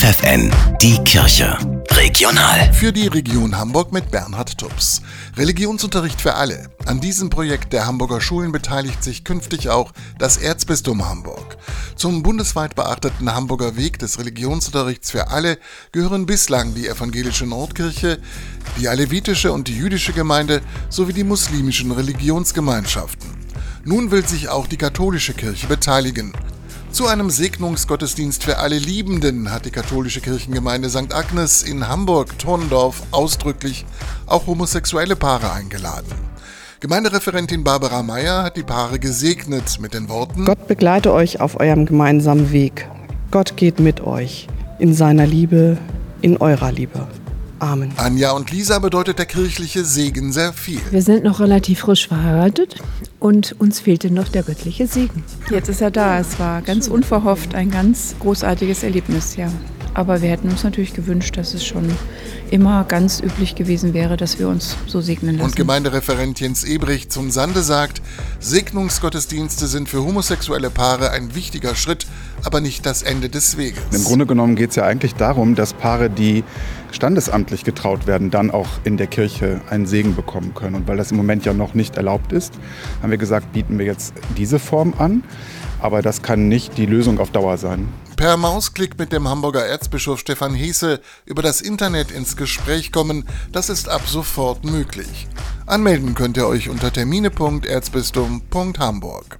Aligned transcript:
FFN, 0.00 0.50
die 0.80 0.96
Kirche. 1.04 1.58
Regional. 1.90 2.72
Für 2.72 2.90
die 2.90 3.06
Region 3.06 3.58
Hamburg 3.58 3.92
mit 3.92 4.10
Bernhard 4.10 4.56
Tubbs. 4.56 5.02
Religionsunterricht 5.36 6.22
für 6.22 6.36
alle. 6.36 6.70
An 6.86 7.02
diesem 7.02 7.28
Projekt 7.28 7.74
der 7.74 7.86
Hamburger 7.86 8.22
Schulen 8.22 8.50
beteiligt 8.50 9.04
sich 9.04 9.24
künftig 9.24 9.68
auch 9.68 9.92
das 10.18 10.38
Erzbistum 10.38 11.06
Hamburg. 11.06 11.58
Zum 11.96 12.22
bundesweit 12.22 12.76
beachteten 12.76 13.34
Hamburger 13.34 13.76
Weg 13.76 13.98
des 13.98 14.18
Religionsunterrichts 14.18 15.10
für 15.10 15.28
alle 15.28 15.58
gehören 15.92 16.24
bislang 16.24 16.72
die 16.74 16.88
evangelische 16.88 17.44
Nordkirche, 17.44 18.20
die 18.78 18.88
alevitische 18.88 19.52
und 19.52 19.68
die 19.68 19.76
jüdische 19.76 20.14
Gemeinde 20.14 20.62
sowie 20.88 21.12
die 21.12 21.24
muslimischen 21.24 21.92
Religionsgemeinschaften. 21.92 23.28
Nun 23.84 24.10
will 24.10 24.26
sich 24.26 24.48
auch 24.48 24.66
die 24.66 24.78
katholische 24.78 25.34
Kirche 25.34 25.66
beteiligen. 25.66 26.32
Zu 26.92 27.06
einem 27.06 27.30
Segnungsgottesdienst 27.30 28.42
für 28.42 28.58
alle 28.58 28.76
Liebenden 28.76 29.52
hat 29.52 29.64
die 29.64 29.70
katholische 29.70 30.20
Kirchengemeinde 30.20 30.90
St. 30.90 31.14
Agnes 31.14 31.62
in 31.62 31.86
Hamburg-Torndorf 31.88 33.04
ausdrücklich 33.12 33.86
auch 34.26 34.46
homosexuelle 34.46 35.14
Paare 35.14 35.52
eingeladen. 35.52 36.12
Gemeindereferentin 36.80 37.62
Barbara 37.62 38.02
Meyer 38.02 38.42
hat 38.42 38.56
die 38.56 38.64
Paare 38.64 38.98
gesegnet 38.98 39.78
mit 39.80 39.94
den 39.94 40.08
Worten 40.08 40.44
Gott 40.46 40.66
begleite 40.66 41.12
euch 41.12 41.40
auf 41.40 41.60
eurem 41.60 41.86
gemeinsamen 41.86 42.50
Weg. 42.50 42.88
Gott 43.30 43.56
geht 43.56 43.78
mit 43.78 44.00
euch 44.00 44.48
in 44.78 44.92
seiner 44.92 45.26
Liebe, 45.26 45.78
in 46.22 46.38
eurer 46.38 46.72
Liebe. 46.72 47.06
Amen. 47.60 47.92
Anja 47.96 48.32
und 48.32 48.50
Lisa 48.50 48.78
bedeutet 48.78 49.18
der 49.18 49.26
kirchliche 49.26 49.84
Segen 49.84 50.32
sehr 50.32 50.52
viel. 50.52 50.80
Wir 50.90 51.02
sind 51.02 51.24
noch 51.24 51.40
relativ 51.40 51.80
frisch 51.80 52.08
verheiratet 52.08 52.76
und 53.18 53.54
uns 53.58 53.80
fehlte 53.80 54.10
noch 54.10 54.28
der 54.28 54.42
göttliche 54.42 54.86
Segen. 54.86 55.22
Jetzt 55.50 55.68
ist 55.68 55.82
er 55.82 55.90
da. 55.90 56.18
Es 56.18 56.38
war 56.38 56.62
ganz 56.62 56.88
unverhofft 56.88 57.54
ein 57.54 57.70
ganz 57.70 58.14
großartiges 58.18 58.82
Erlebnis, 58.82 59.36
ja. 59.36 59.52
Aber 60.00 60.22
wir 60.22 60.30
hätten 60.30 60.48
uns 60.48 60.64
natürlich 60.64 60.94
gewünscht, 60.94 61.36
dass 61.36 61.52
es 61.52 61.62
schon 61.62 61.86
immer 62.50 62.84
ganz 62.84 63.20
üblich 63.20 63.54
gewesen 63.54 63.92
wäre, 63.92 64.16
dass 64.16 64.38
wir 64.38 64.48
uns 64.48 64.74
so 64.86 65.02
segnen 65.02 65.36
lassen. 65.36 65.50
Und 65.50 65.56
Gemeindereferent 65.56 66.40
Jens 66.40 66.64
Ebrich 66.64 67.10
zum 67.10 67.30
Sande 67.30 67.62
sagt, 67.62 68.00
Segnungsgottesdienste 68.38 69.66
sind 69.66 69.90
für 69.90 70.02
homosexuelle 70.02 70.70
Paare 70.70 71.10
ein 71.10 71.34
wichtiger 71.34 71.74
Schritt, 71.74 72.06
aber 72.44 72.62
nicht 72.62 72.86
das 72.86 73.02
Ende 73.02 73.28
des 73.28 73.58
Weges. 73.58 73.82
Im 73.92 74.02
Grunde 74.04 74.24
genommen 74.24 74.56
geht 74.56 74.70
es 74.70 74.76
ja 74.76 74.84
eigentlich 74.84 75.16
darum, 75.16 75.54
dass 75.54 75.74
Paare, 75.74 76.08
die 76.08 76.44
standesamtlich 76.92 77.64
getraut 77.64 78.06
werden, 78.06 78.30
dann 78.30 78.50
auch 78.50 78.68
in 78.84 78.96
der 78.96 79.06
Kirche 79.06 79.60
einen 79.68 79.84
Segen 79.84 80.16
bekommen 80.16 80.54
können. 80.54 80.76
Und 80.76 80.88
weil 80.88 80.96
das 80.96 81.10
im 81.10 81.18
Moment 81.18 81.44
ja 81.44 81.52
noch 81.52 81.74
nicht 81.74 81.98
erlaubt 81.98 82.32
ist, 82.32 82.54
haben 83.02 83.10
wir 83.10 83.18
gesagt, 83.18 83.52
bieten 83.52 83.78
wir 83.78 83.84
jetzt 83.84 84.14
diese 84.38 84.58
Form 84.58 84.94
an. 84.96 85.22
Aber 85.80 86.02
das 86.02 86.22
kann 86.22 86.48
nicht 86.48 86.76
die 86.76 86.86
Lösung 86.86 87.18
auf 87.18 87.30
Dauer 87.30 87.58
sein. 87.58 87.88
Per 88.16 88.36
Mausklick 88.36 88.98
mit 88.98 89.12
dem 89.12 89.28
Hamburger 89.28 89.64
Erzbischof 89.64 90.18
Stefan 90.20 90.54
Hese 90.54 91.00
über 91.24 91.42
das 91.42 91.62
Internet 91.62 92.10
ins 92.10 92.36
Gespräch 92.36 92.90
kommen, 92.92 93.24
das 93.50 93.70
ist 93.70 93.88
ab 93.88 94.02
sofort 94.06 94.62
möglich. 94.64 95.26
Anmelden 95.66 96.14
könnt 96.14 96.36
ihr 96.36 96.46
euch 96.46 96.68
unter 96.68 96.92
termine.erzbistum.hamburg. 96.92 99.38